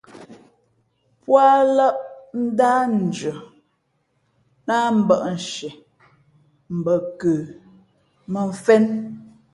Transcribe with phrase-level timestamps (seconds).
[1.23, 1.97] Póalᾱʼ
[2.43, 3.33] ndáh ndʉα
[4.67, 5.75] láhmbᾱʼnshieʼ
[6.83, 7.31] bα nkə
[8.31, 8.85] mᾱ mfén.